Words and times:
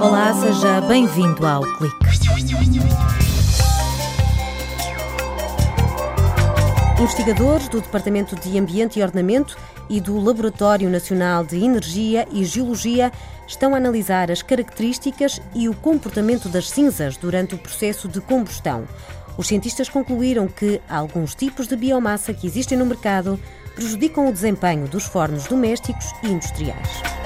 Olá, 0.00 0.32
seja 0.32 0.80
bem-vindo 0.88 1.46
ao 1.46 1.60
Clique. 1.76 1.96
Investigadores 6.98 7.68
do 7.68 7.82
Departamento 7.82 8.36
de 8.36 8.58
Ambiente 8.58 8.98
e 8.98 9.02
Ordenamento 9.02 9.58
e 9.90 10.00
do 10.00 10.18
Laboratório 10.18 10.88
Nacional 10.88 11.44
de 11.44 11.62
Energia 11.62 12.26
e 12.32 12.42
Geologia 12.46 13.12
estão 13.46 13.74
a 13.74 13.76
analisar 13.76 14.30
as 14.30 14.40
características 14.40 15.42
e 15.54 15.68
o 15.68 15.74
comportamento 15.74 16.48
das 16.48 16.70
cinzas 16.70 17.18
durante 17.18 17.54
o 17.54 17.58
processo 17.58 18.08
de 18.08 18.22
combustão. 18.22 18.88
Os 19.36 19.46
cientistas 19.46 19.90
concluíram 19.90 20.48
que 20.48 20.80
alguns 20.88 21.34
tipos 21.34 21.68
de 21.68 21.76
biomassa 21.76 22.32
que 22.32 22.46
existem 22.46 22.78
no 22.78 22.86
mercado 22.86 23.38
prejudicam 23.74 24.26
o 24.26 24.32
desempenho 24.32 24.88
dos 24.88 25.04
fornos 25.04 25.44
domésticos 25.44 26.06
e 26.22 26.28
industriais. 26.28 27.23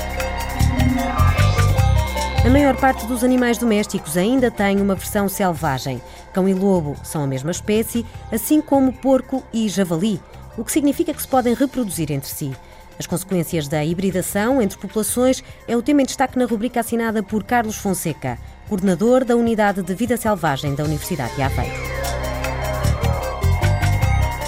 A 2.48 2.50
maior 2.50 2.74
parte 2.76 3.06
dos 3.06 3.22
animais 3.22 3.58
domésticos 3.58 4.16
ainda 4.16 4.50
tem 4.50 4.80
uma 4.80 4.94
versão 4.94 5.28
selvagem. 5.28 6.00
Cão 6.32 6.48
e 6.48 6.54
lobo 6.54 6.96
são 7.04 7.22
a 7.22 7.26
mesma 7.26 7.50
espécie, 7.50 8.06
assim 8.32 8.58
como 8.62 8.90
porco 8.90 9.44
e 9.52 9.68
javali, 9.68 10.18
o 10.56 10.64
que 10.64 10.72
significa 10.72 11.12
que 11.12 11.20
se 11.20 11.28
podem 11.28 11.52
reproduzir 11.52 12.10
entre 12.10 12.30
si. 12.30 12.56
As 12.98 13.06
consequências 13.06 13.68
da 13.68 13.84
hibridação 13.84 14.62
entre 14.62 14.78
populações 14.78 15.44
é 15.68 15.76
o 15.76 15.82
tema 15.82 16.00
em 16.00 16.06
destaque 16.06 16.38
na 16.38 16.46
rubrica 16.46 16.80
assinada 16.80 17.22
por 17.22 17.44
Carlos 17.44 17.76
Fonseca, 17.76 18.38
coordenador 18.66 19.26
da 19.26 19.36
Unidade 19.36 19.82
de 19.82 19.94
Vida 19.94 20.16
Selvagem 20.16 20.74
da 20.74 20.84
Universidade 20.84 21.36
de 21.36 21.42
Aveiro. 21.42 21.97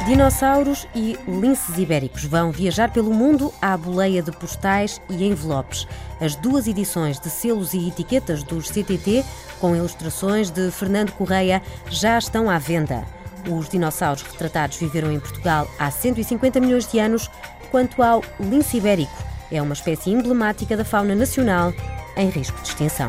Dinossauros 0.07 0.89
e 0.95 1.19
linces 1.29 1.77
ibéricos 1.77 2.25
vão 2.25 2.51
viajar 2.51 2.91
pelo 2.91 3.13
mundo 3.13 3.53
à 3.61 3.77
boleia 3.77 4.23
de 4.23 4.33
postais 4.33 5.01
e 5.09 5.25
envelopes. 5.25 5.87
As 6.21 6.35
duas 6.35 6.67
edições 6.67 7.21
de 7.21 7.29
selos 7.29 7.75
e 7.75 7.89
etiquetas 7.89 8.43
dos 8.43 8.71
CTT, 8.71 9.25
com 9.61 9.77
ilustrações 9.77 10.51
de 10.51 10.71
Fernando 10.71 11.13
Correia, 11.13 11.63
já 11.89 12.19
estão 12.19 12.49
à 12.49 12.59
venda. 12.59 13.05
Os 13.49 13.69
dinossauros 13.69 14.23
retratados 14.23 14.79
viveram 14.79 15.13
em 15.13 15.21
Portugal 15.21 15.71
há 15.79 15.91
150 15.91 16.61
milhões 16.61 16.91
de 16.91 16.99
anos, 16.99 17.31
quanto 17.71 18.03
ao 18.03 18.23
lince 18.41 18.79
ibérico, 18.79 19.31
é 19.53 19.61
uma 19.61 19.75
espécie 19.75 20.11
emblemática 20.11 20.77
da 20.77 20.85
fauna 20.85 21.15
nacional 21.15 21.73
em 22.17 22.29
risco 22.29 22.61
de 22.63 22.69
extinção. 22.69 23.09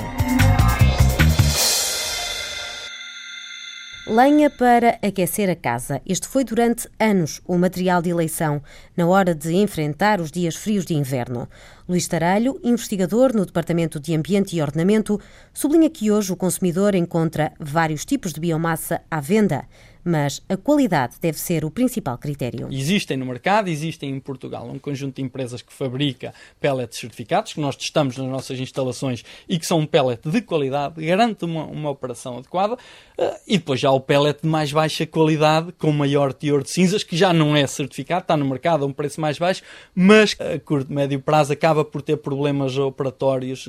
Lenha 4.07 4.49
para 4.49 4.97
aquecer 5.03 5.47
a 5.47 5.55
casa. 5.55 6.01
Este 6.07 6.27
foi 6.27 6.43
durante 6.43 6.89
anos 6.99 7.39
o 7.45 7.55
material 7.55 8.01
de 8.01 8.09
eleição 8.09 8.59
na 8.97 9.05
hora 9.05 9.35
de 9.35 9.53
enfrentar 9.53 10.19
os 10.19 10.31
dias 10.31 10.55
frios 10.55 10.85
de 10.85 10.95
inverno. 10.95 11.47
Luís 11.87 12.07
Taralho, 12.07 12.59
investigador 12.63 13.33
no 13.33 13.45
Departamento 13.45 13.99
de 13.99 14.15
Ambiente 14.15 14.55
e 14.55 14.61
Ordenamento, 14.61 15.19
sublinha 15.53 15.89
que 15.89 16.11
hoje 16.11 16.31
o 16.31 16.35
consumidor 16.35 16.95
encontra 16.95 17.51
vários 17.59 18.05
tipos 18.05 18.33
de 18.33 18.39
biomassa 18.39 19.01
à 19.09 19.19
venda 19.19 19.65
mas 20.03 20.41
a 20.49 20.57
qualidade 20.57 21.15
deve 21.21 21.39
ser 21.39 21.63
o 21.63 21.71
principal 21.71 22.17
critério. 22.17 22.67
Existem 22.71 23.17
no 23.17 23.25
mercado, 23.25 23.69
existem 23.69 24.09
em 24.09 24.19
Portugal 24.19 24.67
um 24.67 24.79
conjunto 24.79 25.15
de 25.15 25.21
empresas 25.21 25.61
que 25.61 25.71
fabrica 25.71 26.33
pellets 26.59 26.99
certificados, 26.99 27.53
que 27.53 27.61
nós 27.61 27.75
testamos 27.75 28.17
nas 28.17 28.27
nossas 28.27 28.59
instalações 28.59 29.23
e 29.47 29.59
que 29.59 29.65
são 29.65 29.79
um 29.79 29.85
pellet 29.85 30.21
de 30.29 30.41
qualidade, 30.41 31.05
garante 31.05 31.45
uma, 31.45 31.65
uma 31.65 31.89
operação 31.89 32.37
adequada, 32.37 32.73
uh, 32.73 33.39
e 33.47 33.57
depois 33.57 33.79
já 33.79 33.91
o 33.91 33.99
pellet 33.99 34.41
de 34.41 34.47
mais 34.47 34.71
baixa 34.71 35.05
qualidade, 35.05 35.71
com 35.73 35.91
maior 35.91 36.33
teor 36.33 36.63
de 36.63 36.69
cinzas, 36.69 37.03
que 37.03 37.15
já 37.15 37.33
não 37.33 37.55
é 37.55 37.65
certificado, 37.67 38.21
está 38.21 38.35
no 38.35 38.45
mercado 38.45 38.83
a 38.83 38.87
um 38.87 38.93
preço 38.93 39.21
mais 39.21 39.37
baixo, 39.37 39.61
mas 39.93 40.35
a 40.39 40.59
curto, 40.59 40.91
médio 40.91 41.19
prazo 41.19 41.53
acaba 41.53 41.80
por 41.83 42.01
ter 42.01 42.17
problemas 42.17 42.77
operatórios, 42.77 43.67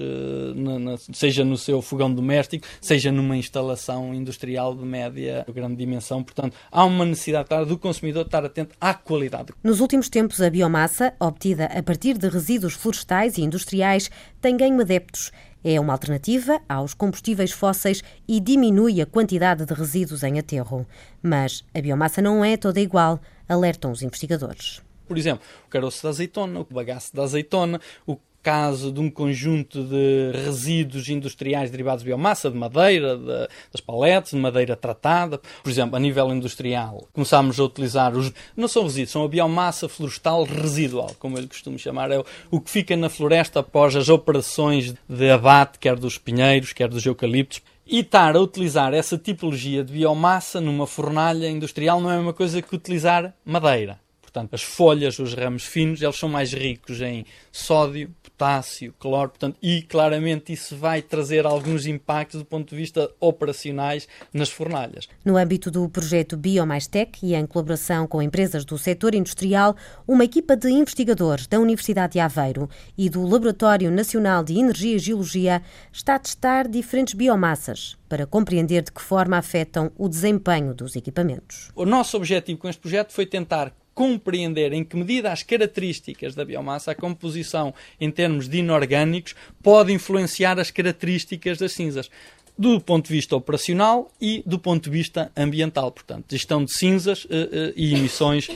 na, 0.55 0.97
seja 1.13 1.45
no 1.45 1.57
seu 1.57 1.81
fogão 1.81 2.13
doméstico, 2.13 2.67
seja 2.81 3.13
numa 3.13 3.37
instalação 3.37 4.15
industrial 4.15 4.75
de 4.75 4.85
média 4.85 5.45
ou 5.47 5.55
grande 5.55 5.77
dimensão 5.77 6.23
Portanto, 6.23 6.57
há 6.71 6.85
uma 6.85 7.05
necessidade 7.05 7.49
do 7.67 7.79
consumidor 7.79 8.25
estar 8.25 8.45
atento 8.45 8.75
à 8.81 8.95
qualidade. 8.95 9.53
Nos 9.63 9.81
últimos 9.81 10.09
tempos, 10.09 10.41
a 10.41 10.51
biomassa, 10.51 11.15
obtida 11.21 11.67
a 11.67 11.83
partir 11.83 12.17
de 12.19 12.29
resíduos 12.29 12.75
florestais 12.75 13.39
e 13.39 13.43
industriais, 13.43 14.11
tem 14.41 14.57
ganho 14.57 14.81
adeptos. 14.81 15.31
É 15.65 15.79
uma 15.79 15.93
alternativa 15.93 16.61
aos 16.69 16.93
combustíveis 16.93 17.53
fósseis 17.53 18.03
e 18.27 18.41
diminui 18.41 19.01
a 19.01 19.07
quantidade 19.07 19.65
de 19.65 19.75
resíduos 19.75 20.23
em 20.23 20.39
aterro. 20.39 20.87
Mas 21.23 21.65
a 21.73 21.81
biomassa 21.81 22.21
não 22.21 22.45
é 22.45 22.57
toda 22.57 22.81
igual, 22.81 23.21
alertam 23.49 23.93
os 23.93 24.03
investigadores. 24.03 24.83
Por 25.07 25.19
exemplo, 25.19 25.45
o 25.67 25.71
caroço 25.71 26.03
da 26.03 26.09
azeitona, 26.09 26.61
o 26.61 26.67
bagaço 26.71 27.15
da 27.15 27.23
azeitona, 27.23 27.81
o 28.07 28.17
caso 28.43 28.91
de 28.91 29.01
um 29.01 29.09
conjunto 29.09 29.85
de 29.85 30.33
resíduos 30.45 31.09
industriais 31.09 31.71
derivados 31.71 32.03
de 32.03 32.09
biomassa, 32.09 32.51
de 32.51 32.57
madeira, 32.57 33.17
de, 33.17 33.49
das 33.73 33.81
paletes, 33.81 34.33
de 34.33 34.37
madeira 34.37 34.75
tratada. 34.75 35.41
Por 35.63 35.71
exemplo, 35.71 35.97
a 35.97 36.01
nível 36.01 36.29
industrial, 36.31 37.07
começámos 37.13 37.61
a 37.61 37.65
utilizar 37.65 38.15
os. 38.17 38.33
Não 38.57 38.67
são 38.67 38.83
resíduos, 38.83 39.11
são 39.11 39.25
a 39.25 39.29
biomassa 39.29 39.89
florestal 39.89 40.45
residual, 40.45 41.15
como 41.19 41.39
eu 41.39 41.47
costumo 41.47 41.79
chamar. 41.79 42.11
É 42.11 42.19
o, 42.19 42.25
o 42.51 42.61
que 42.61 42.71
fica 42.71 42.97
na 42.97 43.09
floresta 43.09 43.61
após 43.61 43.95
as 43.95 44.09
operações 44.09 44.93
de 45.09 45.31
abate, 45.31 45.79
quer 45.79 45.97
dos 45.97 46.19
pinheiros, 46.19 46.73
quer 46.73 46.89
dos 46.89 47.07
eucaliptos. 47.07 47.63
E 47.87 48.01
estar 48.01 48.37
a 48.37 48.41
utilizar 48.41 48.95
essa 48.95 49.19
tipologia 49.19 49.85
de 49.85 49.93
biomassa 49.93 50.61
numa 50.61 50.87
fornalha 50.87 51.49
industrial 51.49 52.01
não 52.01 52.11
é 52.11 52.19
uma 52.19 52.33
coisa 52.33 52.63
que 52.63 52.75
utilizar 52.75 53.35
madeira. 53.45 54.02
Portanto, 54.33 54.55
as 54.55 54.63
folhas, 54.63 55.19
os 55.19 55.35
ramos 55.35 55.67
finos, 55.67 56.01
eles 56.01 56.17
são 56.17 56.27
mais 56.27 56.55
ricos 56.55 57.03
em 57.03 57.27
sódio, 57.53 58.11
potássio, 58.23 58.95
cloro, 58.99 59.29
portanto, 59.29 59.59
e 59.63 59.83
claramente 59.83 60.55
isso 60.55 60.75
vai 60.75 61.03
trazer 61.03 61.45
alguns 61.45 61.85
impactos 61.85 62.41
do 62.41 62.47
ponto 62.47 62.71
de 62.71 62.77
vista 62.77 63.11
operacionais 63.21 64.09
nas 64.33 64.49
fornalhas. 64.49 65.07
No 65.23 65.37
âmbito 65.37 65.71
do 65.71 65.87
projeto 65.87 66.35
BioMaisTech 66.35 67.27
e 67.27 67.35
em 67.35 67.45
colaboração 67.47 68.07
com 68.07 68.23
empresas 68.23 68.65
do 68.65 68.79
setor 68.79 69.15
industrial, 69.15 69.77
uma 70.09 70.25
equipa 70.25 70.57
de 70.57 70.71
investigadores 70.71 71.47
da 71.47 71.61
Universidade 71.61 72.15
de 72.15 72.21
Aveiro 72.21 72.71
e 72.97 73.11
do 73.11 73.23
Laboratório 73.29 73.91
Nacional 73.91 74.43
de 74.43 74.59
Energia 74.59 74.97
e 74.97 74.99
Geologia 74.99 75.63
está 75.93 76.15
a 76.15 76.19
testar 76.19 76.69
diferentes 76.69 77.13
biomassas 77.13 77.99
para 78.09 78.27
compreender 78.27 78.83
de 78.83 78.93
que 78.93 79.03
forma 79.03 79.37
afetam 79.37 79.93
o 79.99 80.09
desempenho 80.09 80.73
dos 80.75 80.97
equipamentos. 80.97 81.71
O 81.75 81.85
nosso 81.85 82.17
objetivo 82.17 82.59
com 82.59 82.69
este 82.69 82.81
projeto 82.81 83.13
foi 83.13 83.27
tentar 83.27 83.75
compreender 83.95 84.73
em 84.73 84.85
que 84.85 84.97
medida 84.97 85.33
as 85.33 85.43
características 85.43 86.35
da 86.35 86.45
biomassa, 86.45 86.93
a 86.93 86.95
composição 86.95 87.75
em 88.01 88.11
termos 88.11 88.49
de 88.49 88.59
inorgânicos, 88.59 89.35
pode 89.63 89.93
influenciar 89.93 90.59
as 90.59 90.71
características 90.71 91.59
das 91.59 91.73
cinzas 91.73 92.11
do 92.57 92.81
ponto 92.81 93.07
de 93.09 93.15
vista 93.15 93.35
operacional 93.35 94.11
e 94.21 94.43
do 94.47 94.59
ponto 94.59 94.85
de 94.85 94.91
vista 94.91 95.33
ambiental, 95.37 95.91
portanto, 95.91 96.27
gestão 96.31 96.65
de 96.65 96.73
cinzas 96.73 97.25
uh, 97.25 97.29
uh, 97.29 97.73
e 97.75 97.95
emissões 97.95 98.49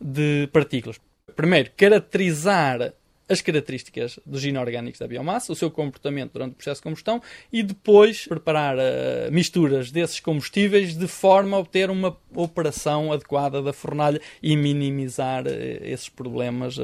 de 0.00 0.48
partículas. 0.52 0.98
Primeiro, 1.34 1.70
caracterizar 1.76 2.92
as 3.30 3.40
características 3.40 4.18
dos 4.26 4.44
inorgânicos 4.44 4.98
da 4.98 5.06
biomassa, 5.06 5.52
o 5.52 5.56
seu 5.56 5.70
comportamento 5.70 6.32
durante 6.32 6.52
o 6.52 6.54
processo 6.56 6.80
de 6.80 6.82
combustão 6.82 7.22
e 7.52 7.62
depois 7.62 8.26
preparar 8.26 8.76
uh, 8.76 9.30
misturas 9.30 9.92
desses 9.92 10.18
combustíveis 10.18 10.96
de 10.96 11.06
forma 11.06 11.56
a 11.56 11.60
obter 11.60 11.90
uma 11.90 12.16
operação 12.34 13.12
adequada 13.12 13.62
da 13.62 13.72
fornalha 13.72 14.20
e 14.42 14.56
minimizar 14.56 15.46
uh, 15.46 15.50
esses 15.82 16.08
problemas 16.08 16.76
uh, 16.76 16.82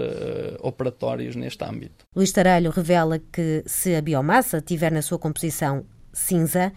operatórios 0.61 1.35
neste 1.35 1.65
âmbito. 1.65 2.07
Luís 2.15 2.31
Taralho 2.31 2.71
revela 2.71 3.19
que 3.19 3.65
se 3.67 3.97
a 3.97 4.01
biomassa 4.01 4.61
tiver 4.61 4.93
na 4.93 5.03
sua 5.03 5.19
composição 5.19 5.85
cinza, 6.13 6.73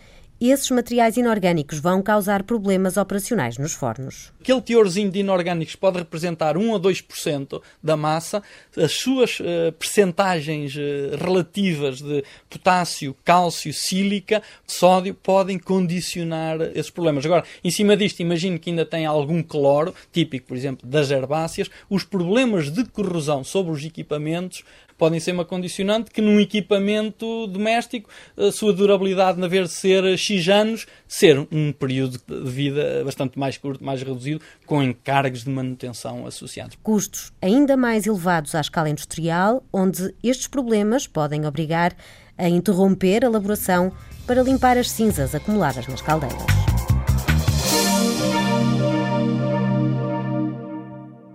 esses 0.47 0.69
materiais 0.71 1.17
inorgânicos 1.17 1.79
vão 1.79 2.01
causar 2.01 2.43
problemas 2.43 2.95
operacionais 2.95 3.57
nos 3.57 3.73
fornos. 3.73 4.31
Aquele 4.39 4.61
teorzinho 4.61 5.11
de 5.11 5.19
inorgânicos 5.19 5.75
pode 5.75 5.97
representar 5.97 6.57
1 6.57 6.75
a 6.75 6.79
2% 6.79 7.61
da 7.83 7.97
massa. 7.97 8.41
As 8.77 8.93
suas 8.93 9.39
uh, 9.41 9.71
percentagens 9.77 10.73
uh, 10.75 11.17
relativas 11.17 12.01
de 12.01 12.23
potássio, 12.49 13.15
cálcio, 13.25 13.73
sílica, 13.73 14.41
sódio 14.65 15.13
podem 15.13 15.59
condicionar 15.59 16.61
esses 16.73 16.89
problemas. 16.89 17.25
Agora, 17.25 17.43
em 17.61 17.69
cima 17.69 17.97
disto, 17.97 18.21
imagino 18.21 18.57
que 18.57 18.69
ainda 18.69 18.85
tem 18.85 19.05
algum 19.05 19.43
cloro, 19.43 19.93
típico, 20.11 20.47
por 20.47 20.55
exemplo, 20.55 20.87
das 20.87 21.11
herbáceas. 21.11 21.69
Os 21.89 22.05
problemas 22.05 22.71
de 22.71 22.85
corrosão 22.85 23.43
sobre 23.43 23.73
os 23.73 23.83
equipamentos 23.83 24.63
podem 24.99 25.19
ser 25.19 25.31
uma 25.31 25.45
condicionante 25.45 26.11
que 26.11 26.21
num 26.21 26.39
equipamento 26.41 27.47
doméstico 27.47 28.09
a 28.37 28.51
sua 28.51 28.73
durabilidade 28.73 29.39
na 29.39 29.47
vez 29.47 29.69
de 29.69 29.75
ser 29.75 30.17
X 30.29 30.47
anos, 30.47 30.85
ser 31.07 31.39
um 31.51 31.71
período 31.71 32.19
de 32.27 32.49
vida 32.49 33.03
bastante 33.03 33.37
mais 33.37 33.57
curto, 33.57 33.83
mais 33.83 34.01
reduzido, 34.01 34.41
com 34.65 34.83
encargos 34.83 35.43
de 35.43 35.49
manutenção 35.49 36.25
associados. 36.27 36.77
Custos 36.83 37.31
ainda 37.41 37.75
mais 37.75 38.05
elevados 38.05 38.53
à 38.53 38.61
escala 38.61 38.89
industrial, 38.89 39.63
onde 39.73 40.13
estes 40.23 40.47
problemas 40.47 41.07
podem 41.07 41.45
obrigar 41.45 41.95
a 42.37 42.47
interromper 42.47 43.25
a 43.25 43.27
elaboração 43.27 43.91
para 44.27 44.43
limpar 44.43 44.77
as 44.77 44.89
cinzas 44.91 45.33
acumuladas 45.33 45.87
nas 45.87 46.01
caldeiras. 46.01 46.37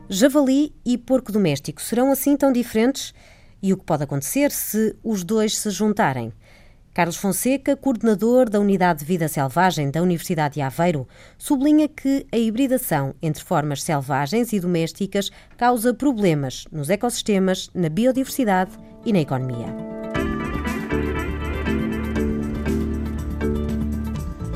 Javali 0.08 0.72
e 0.84 0.96
porco 0.96 1.32
doméstico 1.32 1.82
serão 1.82 2.12
assim 2.12 2.36
tão 2.36 2.52
diferentes? 2.52 3.12
e 3.64 3.72
o 3.72 3.78
que 3.78 3.84
pode 3.86 4.02
acontecer 4.02 4.50
se 4.50 4.94
os 5.02 5.24
dois 5.24 5.56
se 5.56 5.70
juntarem. 5.70 6.30
Carlos 6.94 7.16
Fonseca, 7.16 7.76
coordenador 7.76 8.48
da 8.48 8.60
Unidade 8.60 9.00
de 9.00 9.04
Vida 9.04 9.26
Selvagem 9.26 9.90
da 9.90 10.00
Universidade 10.00 10.54
de 10.54 10.60
Aveiro, 10.60 11.08
sublinha 11.36 11.88
que 11.88 12.24
a 12.30 12.38
hibridação 12.38 13.16
entre 13.20 13.42
formas 13.42 13.82
selvagens 13.82 14.52
e 14.52 14.60
domésticas 14.60 15.28
causa 15.56 15.92
problemas 15.92 16.66
nos 16.70 16.88
ecossistemas, 16.88 17.68
na 17.74 17.88
biodiversidade 17.88 18.70
e 19.04 19.12
na 19.12 19.18
economia. 19.18 19.66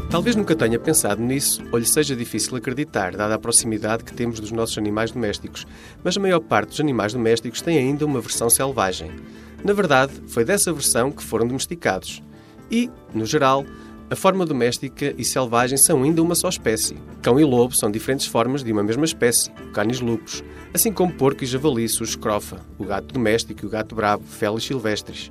Talvez 0.08 0.37
nunca 0.37 0.55
tenha 0.55 0.79
pensado 0.79 1.20
nisso 1.20 1.61
ou 1.73 1.79
lhe 1.79 1.87
seja 1.87 2.14
difícil 2.14 2.56
acreditar, 2.56 3.17
dada 3.17 3.35
a 3.35 3.38
proximidade 3.38 4.05
que 4.05 4.14
temos 4.14 4.38
dos 4.38 4.52
nossos 4.52 4.79
animais 4.79 5.11
domésticos, 5.11 5.67
mas 6.05 6.17
a 6.17 6.20
maior 6.20 6.40
parte 6.40 6.69
dos 6.69 6.81
animais 6.81 7.12
domésticos 7.12 7.61
tem 7.61 7.79
ainda 7.79 8.06
uma 8.06 8.20
versão 8.20 8.49
selvagem. 8.49 9.11
Na 9.64 9.73
verdade, 9.73 10.12
foi 10.29 10.44
dessa 10.44 10.73
versão 10.73 11.11
que 11.11 11.23
foram 11.23 11.44
domesticados. 11.44 12.23
E, 12.70 12.91
no 13.15 13.25
geral, 13.25 13.65
a 14.11 14.17
forma 14.17 14.47
doméstica 14.47 15.15
e 15.19 15.25
selvagem 15.25 15.76
são 15.76 16.03
ainda 16.03 16.23
uma 16.23 16.35
só 16.35 16.49
espécie. 16.49 16.97
Cão 17.20 17.38
e 17.38 17.44
lobo 17.44 17.75
são 17.75 17.91
diferentes 17.91 18.26
formas 18.26 18.65
de 18.65 18.73
uma 18.73 18.82
mesma 18.82 19.05
espécie, 19.05 19.50
o 19.69 19.70
canis 19.70 20.00
lupus, 20.00 20.43
assim 20.73 20.93
como 20.93 21.12
porco 21.12 21.44
e 21.44 21.47
javali, 21.47 21.85
o 21.85 22.05
escrofa, 22.05 22.61
o 22.79 22.85
gato 22.85 23.12
doméstico 23.12 23.65
e 23.65 23.67
o 23.67 23.70
gato 23.70 23.94
bravo, 23.94 24.25
felis 24.25 24.65
silvestres. 24.65 25.31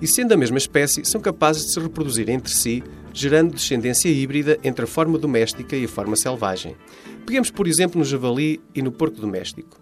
E 0.00 0.06
sendo 0.06 0.34
a 0.34 0.36
mesma 0.36 0.58
espécie, 0.58 1.04
são 1.04 1.20
capazes 1.20 1.66
de 1.66 1.72
se 1.72 1.80
reproduzir 1.80 2.28
entre 2.28 2.52
si, 2.52 2.84
gerando 3.12 3.54
descendência 3.54 4.08
híbrida 4.08 4.58
entre 4.62 4.84
a 4.84 4.88
forma 4.88 5.18
doméstica 5.18 5.74
e 5.74 5.86
a 5.86 5.88
forma 5.88 6.14
selvagem. 6.16 6.76
Peguemos, 7.24 7.50
por 7.50 7.66
exemplo, 7.66 7.98
no 7.98 8.04
javali 8.04 8.60
e 8.74 8.82
no 8.82 8.92
porco 8.92 9.20
doméstico. 9.20 9.80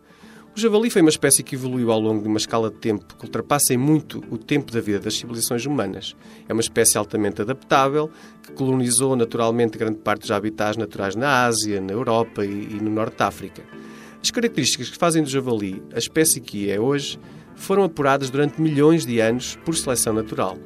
O 0.56 0.61
javali 0.61 0.89
foi 0.89 1.03
uma 1.03 1.11
espécie 1.11 1.43
que 1.43 1.56
evoluiu 1.56 1.91
ao 1.91 1.99
longo 1.99 2.23
de 2.23 2.29
uma 2.29 2.39
escala 2.39 2.71
de 2.71 2.77
tempo 2.77 3.17
que 3.17 3.25
ultrapassa 3.25 3.75
em 3.75 3.77
muito 3.77 4.23
o 4.31 4.39
tempo 4.39 4.71
da 4.71 4.81
vida 4.81 5.01
das 5.01 5.15
civilizações 5.15 5.67
humanas. 5.67 6.15
É 6.49 6.53
uma 6.53 6.61
espécie 6.61 6.97
altamente 6.97 7.43
adaptável, 7.43 8.09
que 8.41 8.53
colonizou 8.53 9.17
naturalmente 9.17 9.77
grande 9.77 9.99
parte 9.99 10.21
dos 10.21 10.31
habitats 10.31 10.77
naturais 10.77 11.17
na 11.17 11.45
Ásia, 11.45 11.81
na 11.81 11.93
Europa 11.93 12.45
e, 12.45 12.51
e 12.51 12.81
no 12.81 12.89
Norte 12.89 13.17
de 13.17 13.23
África. 13.25 13.65
As 14.23 14.31
características 14.31 14.91
que 14.91 14.97
fazem 14.97 15.25
do 15.25 15.29
javali 15.29 15.83
a 15.93 15.99
espécie 15.99 16.41
que 16.41 16.71
é 16.71 16.79
hoje 16.79 17.19
foram 17.56 17.83
apuradas 17.83 18.31
durante 18.31 18.62
milhões 18.62 19.05
de 19.05 19.19
anos 19.19 19.59
por 19.65 19.75
seleção 19.75 20.12
natural. 20.12 20.56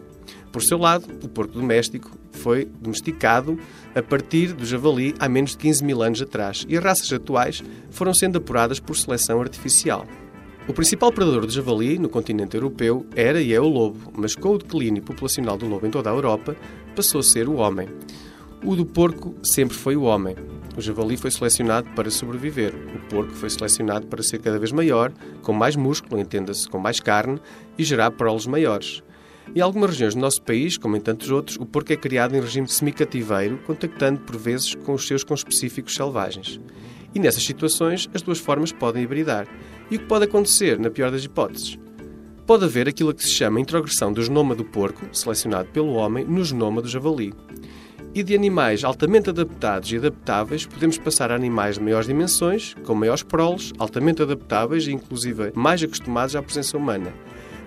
Por 0.52 0.62
seu 0.62 0.78
lado, 0.78 1.06
o 1.22 1.28
porco 1.28 1.54
doméstico 1.54 2.10
foi 2.32 2.66
domesticado 2.80 3.58
a 3.94 4.02
partir 4.02 4.52
do 4.52 4.64
javali 4.64 5.14
há 5.18 5.28
menos 5.28 5.50
de 5.52 5.58
15 5.58 5.84
mil 5.84 6.02
anos 6.02 6.22
atrás 6.22 6.64
e 6.68 6.76
as 6.76 6.82
raças 6.82 7.12
atuais 7.12 7.62
foram 7.90 8.14
sendo 8.14 8.38
apuradas 8.38 8.80
por 8.80 8.96
seleção 8.96 9.40
artificial. 9.40 10.06
O 10.66 10.72
principal 10.72 11.10
predador 11.10 11.46
do 11.46 11.52
javali 11.52 11.98
no 11.98 12.10
continente 12.10 12.54
europeu 12.54 13.06
era 13.16 13.40
e 13.40 13.54
é 13.54 13.60
o 13.60 13.66
lobo, 13.66 14.12
mas 14.14 14.36
com 14.36 14.50
o 14.50 14.58
declínio 14.58 15.02
populacional 15.02 15.56
do 15.56 15.66
lobo 15.66 15.86
em 15.86 15.90
toda 15.90 16.10
a 16.10 16.12
Europa, 16.12 16.54
passou 16.94 17.20
a 17.20 17.24
ser 17.24 17.48
o 17.48 17.54
homem. 17.54 17.88
O 18.62 18.76
do 18.76 18.84
porco 18.84 19.34
sempre 19.42 19.76
foi 19.76 19.96
o 19.96 20.02
homem. 20.02 20.36
O 20.76 20.80
javali 20.80 21.16
foi 21.16 21.30
selecionado 21.30 21.88
para 21.96 22.10
sobreviver. 22.10 22.74
O 22.94 22.98
porco 23.08 23.32
foi 23.32 23.48
selecionado 23.48 24.06
para 24.08 24.22
ser 24.22 24.40
cada 24.40 24.58
vez 24.58 24.70
maior, 24.70 25.10
com 25.42 25.52
mais 25.52 25.74
músculo, 25.74 26.20
entenda-se, 26.20 26.68
com 26.68 26.78
mais 26.78 27.00
carne, 27.00 27.40
e 27.78 27.84
gerar 27.84 28.10
proles 28.10 28.46
maiores. 28.46 29.02
Em 29.54 29.60
algumas 29.60 29.90
regiões 29.90 30.14
do 30.14 30.20
nosso 30.20 30.42
país, 30.42 30.76
como 30.76 30.96
em 30.96 31.00
tantos 31.00 31.30
outros, 31.30 31.56
o 31.56 31.64
porco 31.64 31.92
é 31.92 31.96
criado 31.96 32.36
em 32.36 32.40
regime 32.40 32.68
semicativeiro, 32.68 33.58
contactando 33.66 34.20
por 34.20 34.36
vezes 34.36 34.74
com 34.74 34.92
os 34.92 35.06
seus 35.06 35.24
conspecíficos 35.24 35.94
selvagens. 35.94 36.60
E 37.14 37.18
nessas 37.18 37.42
situações, 37.42 38.08
as 38.12 38.20
duas 38.20 38.38
formas 38.38 38.72
podem 38.72 39.02
hibridar. 39.02 39.48
E 39.90 39.96
o 39.96 39.98
que 39.98 40.04
pode 40.04 40.26
acontecer, 40.26 40.78
na 40.78 40.90
pior 40.90 41.10
das 41.10 41.24
hipóteses? 41.24 41.78
Pode 42.46 42.64
haver 42.64 42.88
aquilo 42.88 43.14
que 43.14 43.22
se 43.22 43.30
chama 43.30 43.60
introgressão 43.60 44.12
do 44.12 44.22
genoma 44.22 44.54
do 44.54 44.64
porco, 44.64 45.06
selecionado 45.12 45.68
pelo 45.70 45.94
homem, 45.94 46.24
no 46.24 46.44
genoma 46.44 46.82
do 46.82 46.88
javali. 46.88 47.32
E 48.14 48.22
de 48.22 48.34
animais 48.34 48.84
altamente 48.84 49.30
adaptados 49.30 49.90
e 49.92 49.96
adaptáveis, 49.96 50.66
podemos 50.66 50.98
passar 50.98 51.30
a 51.30 51.34
animais 51.34 51.76
de 51.76 51.82
maiores 51.82 52.06
dimensões, 52.06 52.74
com 52.84 52.94
maiores 52.94 53.22
proles, 53.22 53.72
altamente 53.78 54.22
adaptáveis 54.22 54.86
e, 54.86 54.92
inclusive, 54.92 55.52
mais 55.54 55.82
acostumados 55.82 56.36
à 56.36 56.42
presença 56.42 56.76
humana. 56.76 57.12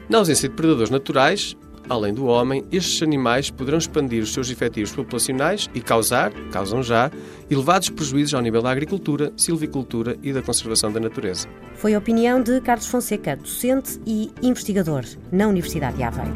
Na 0.10 0.20
ausência 0.20 0.50
de 0.50 0.56
predadores 0.56 0.90
naturais, 0.90 1.56
além 1.90 2.14
do 2.14 2.26
homem, 2.26 2.64
estes 2.72 3.02
animais 3.02 3.50
poderão 3.50 3.78
expandir 3.78 4.24
os 4.24 4.34
seus 4.34 4.50
efetivos 4.50 4.92
populacionais 4.92 5.70
e 5.74 5.82
causar, 5.82 6.32
causam 6.52 6.82
já, 6.82 7.12
elevados 7.50 7.90
prejuízos 7.90 8.34
ao 8.34 8.42
nível 8.42 8.62
da 8.62 8.72
agricultura, 8.72 9.32
silvicultura 9.36 10.18
e 10.24 10.32
da 10.34 10.42
conservação 10.42 10.92
da 10.92 11.00
natureza. 11.00 11.48
Foi 11.76 11.94
a 11.94 12.00
opinião 12.00 12.42
de 12.42 12.62
Carlos 12.62 12.88
Fonseca, 12.88 13.36
docente 13.36 14.00
e 14.06 14.32
investigador 14.42 15.04
na 15.32 15.48
Universidade 15.48 15.98
de 15.98 16.04
Aveiro. 16.04 16.32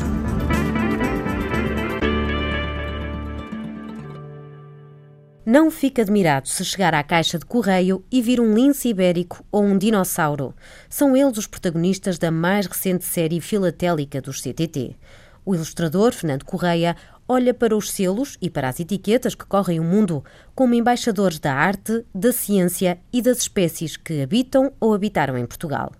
Não 5.45 5.69
fique 5.69 6.01
admirado 6.01 6.47
se 6.47 6.65
chegar 6.65 6.95
à 6.95 7.03
caixa 7.03 7.37
de 7.37 7.45
correio 7.45 8.03
e 8.11 8.19
vir 8.19 8.41
um 8.41 8.55
lince 8.55 8.89
ibérico 8.89 9.45
ou 9.51 9.63
um 9.63 9.77
dinossauro. 9.77 10.55
São 10.89 11.15
eles 11.15 11.37
os 11.37 11.45
protagonistas 11.45 12.17
da 12.17 12.31
mais 12.31 12.65
recente 12.65 13.05
série 13.05 13.39
filatélica 13.39 14.19
dos 14.19 14.41
CTT. 14.41 14.97
O 15.45 15.53
ilustrador, 15.53 16.11
Fernando 16.11 16.43
Correia, 16.43 16.95
olha 17.27 17.53
para 17.53 17.77
os 17.77 17.91
selos 17.91 18.35
e 18.41 18.49
para 18.49 18.67
as 18.67 18.79
etiquetas 18.79 19.35
que 19.35 19.45
correm 19.45 19.79
o 19.79 19.83
mundo 19.83 20.25
como 20.55 20.73
embaixadores 20.73 21.37
da 21.37 21.53
arte, 21.53 22.03
da 22.13 22.31
ciência 22.31 22.99
e 23.13 23.21
das 23.21 23.37
espécies 23.37 23.95
que 23.95 24.23
habitam 24.23 24.73
ou 24.79 24.93
habitaram 24.93 25.37
em 25.37 25.45
Portugal. 25.45 25.91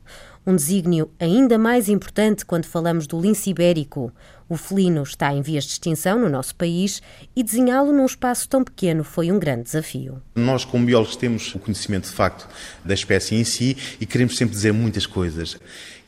Um 0.48 0.56
desígnio 0.56 1.10
ainda 1.20 1.58
mais 1.58 1.90
importante 1.90 2.46
quando 2.46 2.66
falamos 2.66 3.08
do 3.08 3.20
lince 3.20 3.50
ibérico. 3.50 4.12
O 4.48 4.56
felino 4.56 5.02
está 5.02 5.34
em 5.34 5.42
vias 5.42 5.64
de 5.64 5.72
extinção 5.72 6.20
no 6.20 6.30
nosso 6.30 6.56
país 6.56 7.02
e 7.36 7.42
desenhá-lo 7.42 7.92
num 7.92 8.06
espaço 8.06 8.48
tão 8.48 8.64
pequeno 8.64 9.04
foi 9.04 9.32
um 9.32 9.40
grande 9.40 9.64
desafio. 9.64 10.22
Nós, 10.36 10.64
como 10.64 10.86
biólogos, 10.86 11.16
temos 11.16 11.56
o 11.56 11.58
conhecimento 11.58 12.04
de 12.04 12.12
facto 12.12 12.48
da 12.84 12.94
espécie 12.94 13.34
em 13.34 13.44
si 13.44 13.76
e 14.00 14.06
queremos 14.06 14.38
sempre 14.38 14.54
dizer 14.54 14.72
muitas 14.72 15.08
coisas. 15.08 15.58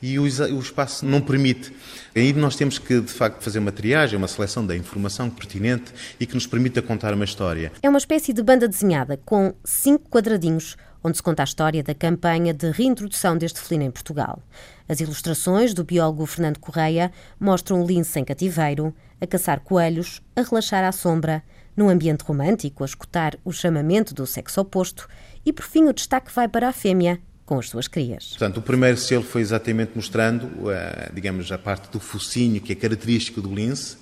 E 0.00 0.20
o, 0.20 0.22
o 0.22 0.60
espaço 0.60 1.04
não 1.04 1.20
permite. 1.20 1.72
Aí 2.14 2.32
nós 2.32 2.54
temos 2.54 2.78
que, 2.78 3.00
de 3.00 3.12
facto, 3.12 3.42
fazer 3.42 3.58
uma 3.58 3.72
triagem, 3.72 4.16
uma 4.16 4.28
seleção 4.28 4.64
da 4.64 4.76
informação 4.76 5.28
pertinente 5.28 5.92
e 6.20 6.26
que 6.26 6.34
nos 6.34 6.46
permita 6.46 6.80
contar 6.80 7.12
uma 7.12 7.24
história. 7.24 7.72
É 7.82 7.88
uma 7.88 7.98
espécie 7.98 8.32
de 8.32 8.40
banda 8.40 8.68
desenhada 8.68 9.18
com 9.24 9.52
cinco 9.64 10.08
quadradinhos 10.08 10.76
onde 11.02 11.16
se 11.16 11.22
conta 11.22 11.42
a 11.42 11.44
história 11.44 11.82
da 11.82 11.94
campanha 11.94 12.52
de 12.52 12.70
reintrodução 12.70 13.36
deste 13.36 13.60
felino 13.60 13.84
em 13.84 13.90
Portugal. 13.90 14.42
As 14.88 15.00
ilustrações 15.00 15.74
do 15.74 15.84
biólogo 15.84 16.26
Fernando 16.26 16.58
Correia 16.58 17.12
mostram 17.38 17.82
o 17.82 17.86
lince 17.86 18.18
em 18.18 18.24
cativeiro, 18.24 18.94
a 19.20 19.26
caçar 19.26 19.60
coelhos, 19.60 20.22
a 20.34 20.42
relaxar 20.42 20.84
à 20.84 20.92
sombra, 20.92 21.42
num 21.76 21.88
ambiente 21.88 22.22
romântico, 22.22 22.82
a 22.82 22.86
escutar 22.86 23.36
o 23.44 23.52
chamamento 23.52 24.12
do 24.14 24.26
sexo 24.26 24.60
oposto 24.60 25.08
e, 25.44 25.52
por 25.52 25.64
fim, 25.64 25.84
o 25.84 25.92
destaque 25.92 26.32
vai 26.32 26.48
para 26.48 26.68
a 26.68 26.72
fêmea, 26.72 27.20
com 27.48 27.58
as 27.58 27.70
suas 27.70 27.88
crias. 27.88 28.30
Portanto, 28.30 28.58
o 28.58 28.62
primeiro 28.62 28.98
selo 28.98 29.22
foi 29.22 29.40
exatamente 29.40 29.92
mostrando, 29.94 30.70
eh, 30.70 31.10
digamos, 31.14 31.50
a 31.50 31.56
parte 31.56 31.90
do 31.90 31.98
focinho 31.98 32.60
que 32.60 32.72
é 32.72 32.74
característico 32.74 33.40
do 33.40 33.54
lince, 33.54 33.96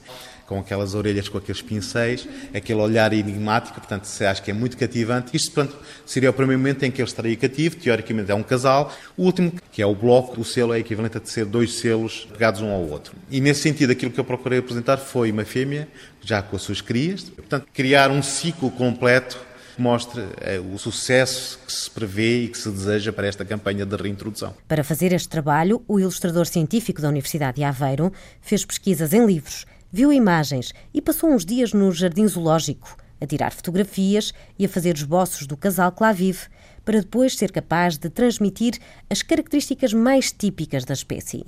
com 0.47 0.59
aquelas 0.59 0.95
orelhas 0.95 1.29
com 1.29 1.39
aqueles 1.39 1.61
pincéis, 1.61 2.27
aquele 2.55 2.81
olhar 2.81 3.13
enigmático, 3.13 3.79
portanto, 3.81 4.05
se 4.05 4.25
acha 4.25 4.41
que 4.41 4.51
é 4.51 4.55
muito 4.55 4.77
cativante. 4.77 5.37
Isto, 5.37 5.53
portanto, 5.53 5.77
seria 6.05 6.31
o 6.31 6.33
primeiro 6.33 6.61
momento 6.61 6.85
em 6.85 6.91
que 6.91 7.01
ele 7.01 7.09
estaria 7.09 7.37
cativo, 7.37 7.77
teoricamente 7.77 8.31
é 8.31 8.35
um 8.35 8.43
casal. 8.43 8.93
O 9.17 9.25
último, 9.25 9.53
que 9.73 9.83
é 9.83 9.87
o 9.87 9.95
bloco, 9.95 10.41
o 10.41 10.45
selo 10.45 10.73
é 10.73 10.79
equivalente 10.79 11.19
a 11.19 11.21
ser 11.25 11.45
dois 11.45 11.75
selos 11.75 12.27
pegados 12.33 12.61
um 12.61 12.71
ao 12.71 12.83
outro. 12.83 13.15
E 13.31 13.41
nesse 13.41 13.61
sentido, 13.61 13.91
aquilo 13.91 14.13
que 14.13 14.21
eu 14.21 14.25
procurei 14.25 14.59
apresentar 14.61 14.99
foi 14.99 15.31
uma 15.31 15.45
fêmea, 15.45 15.89
já 16.23 16.43
com 16.43 16.57
as 16.57 16.63
suas 16.63 16.81
crias, 16.81 17.25
portanto, 17.25 17.67
criar 17.73 18.11
um 18.11 18.23
ciclo 18.23 18.71
completo 18.71 19.39
mostre 19.79 20.25
eh, 20.41 20.59
o 20.59 20.79
sucesso 20.79 21.59
que 21.67 21.73
se 21.73 21.91
prevê 21.91 22.45
e 22.45 22.49
que 22.49 22.57
se 22.57 22.71
deseja 22.71 23.13
para 23.13 23.27
esta 23.27 23.45
campanha 23.45 23.85
de 23.85 23.95
reintrodução. 23.95 24.55
Para 24.67 24.83
fazer 24.83 25.13
este 25.13 25.29
trabalho, 25.29 25.83
o 25.87 26.01
ilustrador 26.01 26.47
científico 26.47 27.03
da 27.03 27.09
Universidade 27.09 27.57
de 27.57 27.65
Aveiro 27.65 28.13
fez 28.41 28.65
pesquisas 28.65 29.13
em 29.13 29.27
livros 29.27 29.67
viu 29.97 30.13
imagens 30.13 30.75
e 30.93 31.01
passou 31.01 31.31
uns 31.31 31.43
dias 31.43 31.73
no 31.73 31.91
jardim 31.91 32.29
zoológico, 32.29 32.99
a 33.19 33.27
tirar 33.27 33.51
fotografias 33.51 34.35
e 34.59 34.67
a 34.67 34.69
fazer 34.69 34.95
esboços 34.95 35.47
do 35.47 35.57
casal 35.57 35.91
que 35.91 36.03
lá 36.03 36.13
vive, 36.13 36.41
para 36.85 37.01
depois 37.01 37.35
ser 37.35 37.51
capaz 37.51 37.97
de 37.97 38.11
transmitir 38.11 38.75
as 39.09 39.23
características 39.23 39.95
mais 39.95 40.31
típicas 40.31 40.85
da 40.85 40.93
espécie. 40.93 41.47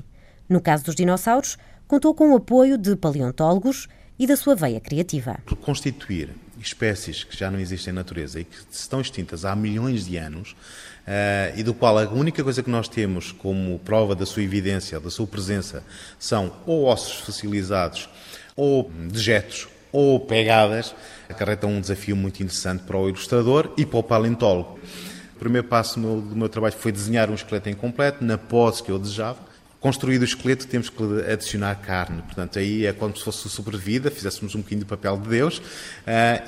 No 0.49 0.63
caso 0.63 0.87
dos 0.87 0.95
dinossauros, 0.95 1.59
contou 1.87 2.15
com 2.15 2.33
o 2.33 2.37
apoio 2.37 2.79
de 2.79 2.97
paleontólogos 2.97 3.87
e 4.19 4.27
da 4.27 4.35
sua 4.35 4.55
veia 4.55 4.81
criativa. 4.81 5.39
Por 5.45 5.59
constituir 5.59 6.31
espécies 6.59 7.25
que 7.25 7.37
já 7.37 7.51
não 7.51 7.61
existem 7.61 7.93
na 7.93 8.01
natureza 8.01 8.41
e 8.41 8.45
que 8.45 8.57
estão 8.73 9.03
extintas 9.03 9.45
há 9.45 9.55
milhões 9.55 10.07
de 10.07 10.17
anos, 10.17 10.57
uh, 11.09 11.57
e 11.57 11.63
do 11.63 11.73
qual 11.73 11.99
a 11.99 12.09
única 12.09 12.43
coisa 12.45 12.63
que 12.63 12.71
nós 12.71 12.89
temos 12.89 13.33
como 13.33 13.79
prova 13.81 14.15
da 14.15 14.27
sua 14.27 14.43
evidência, 14.43 15.01
da 15.01 15.11
sua 15.11 15.27
presença, 15.27 15.83
são 16.19 16.53
ou 16.67 16.85
ossos 16.85 17.21
fossilizados, 17.21 18.09
ou 18.59 18.91
dejetos, 19.11 19.69
ou 19.93 20.19
pegadas, 20.19 20.93
acarreta 21.29 21.69
um 21.69 21.81
desafio 21.81 22.17
muito 22.17 22.43
interessante 22.43 22.83
para 22.83 22.99
o 22.99 23.09
ilustrador 23.09 23.73
e 23.77 23.87
para 23.87 24.01
o 24.01 24.03
paleontólogo. 24.03 24.81
O 25.37 25.39
primeiro 25.39 25.69
passo 25.69 26.01
do 26.01 26.07
meu, 26.07 26.21
do 26.21 26.35
meu 26.35 26.49
trabalho 26.49 26.75
foi 26.75 26.91
desenhar 26.91 27.31
um 27.31 27.35
esqueleto 27.35 27.69
incompleto, 27.69 28.25
na 28.25 28.37
pose 28.37 28.83
que 28.83 28.91
eu 28.91 28.99
desejava, 28.99 29.39
construído 29.79 30.23
o 30.23 30.25
esqueleto, 30.25 30.67
temos 30.67 30.91
que 30.91 31.03
adicionar 31.31 31.77
carne. 31.77 32.21
Portanto, 32.23 32.59
aí 32.59 32.85
é 32.85 32.93
como 32.93 33.17
se 33.17 33.23
fosse 33.23 33.49
sobrevida, 33.49 34.11
fizéssemos 34.11 34.57
um 34.57 34.59
bocadinho 34.59 34.81
do 34.81 34.87
papel 34.87 35.17
de 35.19 35.29
Deus, 35.29 35.59
uh, 35.59 35.63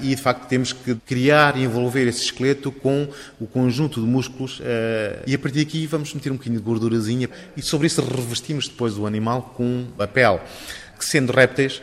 e 0.02 0.16
de 0.16 0.20
facto 0.20 0.48
temos 0.48 0.72
que 0.72 0.96
criar 0.96 1.56
e 1.56 1.62
envolver 1.62 2.08
esse 2.08 2.24
esqueleto 2.24 2.72
com 2.72 3.08
o 3.38 3.46
conjunto 3.46 4.00
de 4.00 4.06
músculos, 4.08 4.58
uh, 4.58 5.22
e 5.24 5.32
a 5.32 5.38
partir 5.38 5.64
daqui 5.64 5.86
vamos 5.86 6.12
meter 6.12 6.32
um 6.32 6.36
bocadinho 6.36 6.58
de 6.58 6.64
gordurazinha, 6.64 7.30
e 7.56 7.62
sobre 7.62 7.86
isso 7.86 8.02
revestimos 8.02 8.66
depois 8.66 8.98
o 8.98 9.06
animal 9.06 9.54
com 9.56 9.86
a 9.96 10.08
pele, 10.08 10.40
que 10.98 11.04
sendo 11.04 11.32
répteis, 11.32 11.80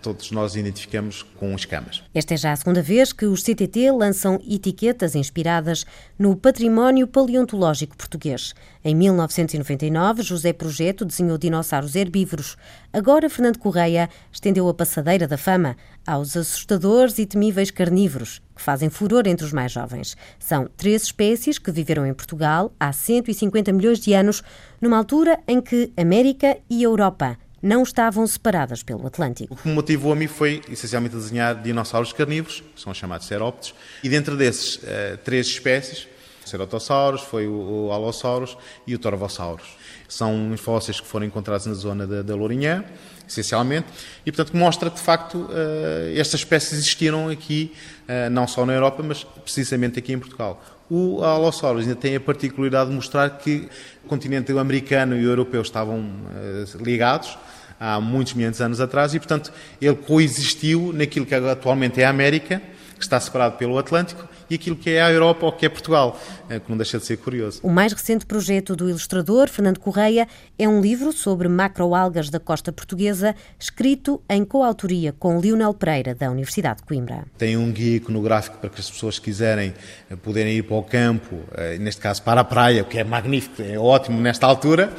todos 0.00 0.30
nós 0.30 0.56
identificamos 0.56 1.22
com 1.22 1.54
escamas. 1.54 2.02
Esta 2.14 2.34
é 2.34 2.36
já 2.36 2.52
a 2.52 2.56
segunda 2.56 2.80
vez 2.80 3.12
que 3.12 3.26
os 3.26 3.42
CTT 3.42 3.90
lançam 3.90 4.40
etiquetas 4.48 5.14
inspiradas 5.14 5.84
no 6.18 6.36
património 6.36 7.06
paleontológico 7.06 7.96
português. 7.96 8.54
Em 8.84 8.94
1999, 8.94 10.22
José 10.22 10.52
Projeto 10.52 11.04
desenhou 11.04 11.38
dinossauros 11.38 11.94
herbívoros. 11.94 12.56
Agora, 12.92 13.30
Fernando 13.30 13.58
Correia 13.58 14.08
estendeu 14.32 14.68
a 14.68 14.74
passadeira 14.74 15.28
da 15.28 15.36
fama 15.36 15.76
aos 16.06 16.36
assustadores 16.36 17.18
e 17.18 17.26
temíveis 17.26 17.70
carnívoros, 17.70 18.40
que 18.54 18.62
fazem 18.62 18.90
furor 18.90 19.26
entre 19.26 19.44
os 19.44 19.52
mais 19.52 19.70
jovens. 19.70 20.16
São 20.38 20.68
três 20.76 21.04
espécies 21.04 21.58
que 21.58 21.70
viveram 21.70 22.06
em 22.06 22.14
Portugal 22.14 22.72
há 22.78 22.92
150 22.92 23.72
milhões 23.72 24.00
de 24.00 24.12
anos, 24.14 24.42
numa 24.80 24.96
altura 24.96 25.38
em 25.46 25.60
que 25.60 25.92
América 25.96 26.56
e 26.68 26.82
Europa 26.82 27.38
não 27.62 27.82
estavam 27.82 28.26
separadas 28.26 28.82
pelo 28.82 29.06
Atlântico. 29.06 29.54
O 29.54 29.56
que 29.56 29.68
me 29.68 29.74
motivou 29.74 30.12
a 30.12 30.16
mim 30.16 30.26
foi 30.26 30.60
essencialmente 30.68 31.14
desenhar 31.14 31.54
dinossauros 31.62 32.12
carnívoros, 32.12 32.62
que 32.74 32.80
são 32.80 32.92
chamados 32.92 33.26
serópteros, 33.26 33.74
e 34.02 34.08
dentro 34.08 34.36
desses, 34.36 34.76
uh, 34.76 35.16
três 35.24 35.46
espécies, 35.46 36.08
o 36.44 36.48
Ceratosaurus, 36.48 37.22
foi 37.22 37.46
o, 37.46 37.86
o 37.86 37.92
Allosaurus 37.92 38.56
e 38.86 38.94
o 38.94 38.98
Torvosaurus. 38.98 39.76
São 40.08 40.54
fósseis 40.56 41.00
que 41.00 41.06
foram 41.06 41.26
encontrados 41.26 41.66
na 41.66 41.74
zona 41.74 42.06
da, 42.06 42.22
da 42.22 42.34
Lourinhã, 42.34 42.84
essencialmente, 43.28 43.86
e 44.26 44.32
portanto 44.32 44.56
mostra 44.56 44.90
que 44.90 44.96
de 44.96 45.02
facto 45.02 45.38
uh, 45.38 45.48
estas 46.16 46.40
espécies 46.40 46.72
existiram 46.74 47.28
aqui, 47.28 47.72
uh, 48.02 48.30
não 48.30 48.46
só 48.46 48.66
na 48.66 48.72
Europa, 48.74 49.02
mas 49.02 49.24
precisamente 49.24 49.98
aqui 49.98 50.12
em 50.12 50.18
Portugal. 50.18 50.62
O 50.90 51.22
Allosaurus 51.24 51.84
ainda 51.84 51.96
tem 51.96 52.14
a 52.14 52.20
particularidade 52.20 52.90
de 52.90 52.96
mostrar 52.96 53.30
que 53.38 53.68
o 54.04 54.08
continente 54.08 54.52
americano 54.52 55.16
e 55.16 55.24
o 55.24 55.30
europeu 55.30 55.62
estavam 55.62 56.00
uh, 56.00 56.82
ligados, 56.82 57.38
há 57.80 58.00
muitos 58.00 58.34
milhares 58.34 58.58
de 58.58 58.62
anos 58.62 58.80
atrás 58.80 59.14
e, 59.14 59.18
portanto, 59.18 59.52
ele 59.80 59.96
coexistiu 59.96 60.92
naquilo 60.92 61.26
que 61.26 61.34
atualmente 61.34 62.00
é 62.00 62.04
a 62.04 62.10
América, 62.10 62.62
que 63.02 63.06
está 63.06 63.18
separado 63.18 63.56
pelo 63.56 63.76
Atlântico, 63.78 64.28
e 64.48 64.54
aquilo 64.54 64.76
que 64.76 64.90
é 64.90 65.02
a 65.02 65.10
Europa 65.10 65.44
ou 65.44 65.52
que 65.52 65.66
é 65.66 65.68
Portugal, 65.68 66.18
eh, 66.48 66.60
que 66.60 66.70
não 66.70 66.76
deixa 66.76 66.98
de 66.98 67.04
ser 67.04 67.16
curioso. 67.16 67.60
O 67.62 67.68
mais 67.68 67.92
recente 67.92 68.24
projeto 68.24 68.76
do 68.76 68.88
ilustrador, 68.88 69.48
Fernando 69.48 69.80
Correia, 69.80 70.28
é 70.56 70.68
um 70.68 70.80
livro 70.80 71.12
sobre 71.12 71.48
macroalgas 71.48 72.30
da 72.30 72.38
costa 72.38 72.72
portuguesa, 72.72 73.34
escrito 73.58 74.22
em 74.28 74.44
coautoria 74.44 75.12
com 75.12 75.40
Lionel 75.40 75.74
Pereira, 75.74 76.14
da 76.14 76.30
Universidade 76.30 76.78
de 76.78 76.84
Coimbra. 76.84 77.24
Tem 77.36 77.56
um 77.56 77.72
guia 77.72 77.96
iconográfico 77.96 78.58
para 78.58 78.70
que 78.70 78.80
as 78.80 78.88
pessoas 78.88 79.18
quiserem 79.18 79.74
eh, 80.08 80.16
poderem 80.16 80.56
ir 80.58 80.62
para 80.62 80.76
o 80.76 80.84
campo, 80.84 81.40
eh, 81.56 81.78
neste 81.78 82.00
caso 82.00 82.22
para 82.22 82.40
a 82.40 82.44
praia, 82.44 82.82
o 82.82 82.86
que 82.86 82.98
é 82.98 83.04
magnífico, 83.04 83.60
é 83.62 83.76
ótimo 83.76 84.20
nesta 84.20 84.46
altura 84.46 84.92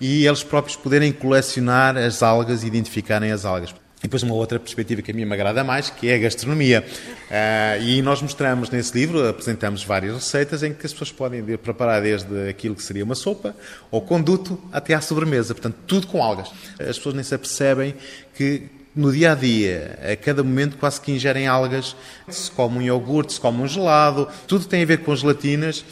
e 0.00 0.24
eles 0.26 0.44
próprios 0.44 0.76
poderem 0.76 1.12
colecionar 1.12 1.96
as 1.96 2.22
algas 2.22 2.62
e 2.62 2.68
identificarem 2.68 3.32
as 3.32 3.44
algas. 3.44 3.74
E 3.98 4.02
depois 4.02 4.22
uma 4.22 4.34
outra 4.34 4.60
perspectiva 4.60 5.02
que 5.02 5.10
a 5.10 5.14
mim 5.14 5.24
me 5.24 5.34
agrada 5.34 5.64
mais, 5.64 5.90
que 5.90 6.08
é 6.08 6.14
a 6.14 6.18
gastronomia. 6.18 6.84
Uh, 6.86 7.82
e 7.82 8.00
nós 8.00 8.22
mostramos 8.22 8.70
nesse 8.70 8.96
livro, 8.96 9.28
apresentamos 9.28 9.82
várias 9.82 10.14
receitas 10.14 10.62
em 10.62 10.72
que 10.72 10.86
as 10.86 10.92
pessoas 10.92 11.10
podem 11.10 11.42
preparar 11.58 12.00
desde 12.00 12.48
aquilo 12.48 12.76
que 12.76 12.82
seria 12.82 13.04
uma 13.04 13.16
sopa, 13.16 13.56
ou 13.90 14.00
conduto, 14.00 14.60
até 14.72 14.94
à 14.94 15.00
sobremesa. 15.00 15.52
Portanto, 15.52 15.76
tudo 15.86 16.06
com 16.06 16.22
algas. 16.22 16.48
As 16.78 16.96
pessoas 16.96 17.16
nem 17.16 17.24
se 17.24 17.34
apercebem 17.34 17.94
que 18.36 18.68
no 18.94 19.12
dia 19.12 19.32
a 19.32 19.34
dia, 19.34 19.98
a 20.12 20.16
cada 20.16 20.42
momento, 20.42 20.76
quase 20.76 21.00
que 21.00 21.12
ingerem 21.12 21.46
algas. 21.46 21.94
Se 22.28 22.50
come 22.50 22.78
um 22.78 22.82
iogurte, 22.82 23.32
se 23.32 23.40
come 23.40 23.62
um 23.62 23.66
gelado, 23.66 24.28
tudo 24.46 24.64
tem 24.66 24.82
a 24.82 24.86
ver 24.86 24.98
com 24.98 25.14
gelatinas, 25.14 25.84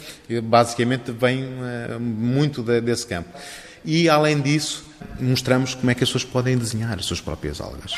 basicamente 0.43 1.11
vem 1.11 1.43
uh, 1.43 1.99
muito 1.99 2.61
de, 2.63 2.81
desse 2.81 3.05
campo. 3.05 3.29
E, 3.87 4.09
além 4.09 4.41
disso, 4.41 4.83
mostramos 5.17 5.73
como 5.73 5.89
é 5.89 5.95
que 5.95 6.03
as 6.03 6.09
pessoas 6.09 6.25
podem 6.25 6.57
desenhar 6.57 6.99
as 6.99 7.05
suas 7.05 7.21
próprias 7.21 7.61
algas. 7.61 7.93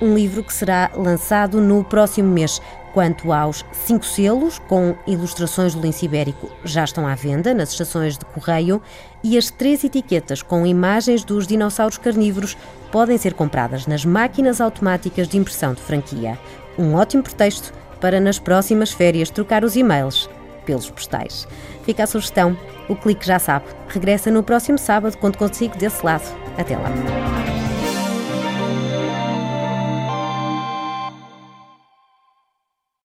Um 0.00 0.14
livro 0.14 0.42
que 0.42 0.52
será 0.52 0.90
lançado 0.96 1.60
no 1.60 1.84
próximo 1.84 2.32
mês. 2.32 2.58
Quanto 2.94 3.32
aos 3.32 3.64
cinco 3.72 4.04
selos, 4.06 4.58
com 4.60 4.96
ilustrações 5.06 5.74
do 5.74 5.80
lince 5.82 6.06
ibérico, 6.06 6.50
já 6.64 6.84
estão 6.84 7.06
à 7.06 7.14
venda 7.14 7.52
nas 7.52 7.72
estações 7.72 8.16
de 8.16 8.24
correio 8.24 8.80
e 9.22 9.36
as 9.36 9.50
três 9.50 9.84
etiquetas 9.84 10.42
com 10.42 10.66
imagens 10.66 11.22
dos 11.22 11.46
dinossauros 11.46 11.98
carnívoros 11.98 12.56
podem 12.90 13.18
ser 13.18 13.34
compradas 13.34 13.86
nas 13.86 14.06
máquinas 14.06 14.58
automáticas 14.60 15.28
de 15.28 15.36
impressão 15.36 15.74
de 15.74 15.82
franquia. 15.82 16.38
Um 16.78 16.94
ótimo 16.94 17.22
pretexto 17.22 17.72
para 18.00 18.20
nas 18.20 18.38
próximas 18.38 18.90
férias 18.90 19.30
trocar 19.30 19.64
os 19.64 19.76
e-mails 19.76 20.28
pelos 20.64 20.90
postais. 20.90 21.46
Fica 21.84 22.04
a 22.04 22.06
sugestão, 22.06 22.56
o 22.92 22.96
clique 22.96 23.26
já 23.26 23.38
sabe. 23.38 23.66
Regressa 23.88 24.30
no 24.30 24.42
próximo 24.42 24.78
sábado 24.78 25.16
quando 25.18 25.36
consigo 25.36 25.76
desse 25.76 26.04
lado. 26.04 26.24
Até 26.56 26.76
lá. 26.76 26.90